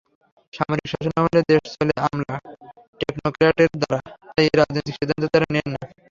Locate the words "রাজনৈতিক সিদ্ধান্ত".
4.59-5.23